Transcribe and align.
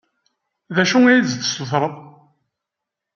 D 0.75 0.77
acu 0.83 0.97
i 1.05 1.13
as-d-tessutreḍ? 1.21 1.95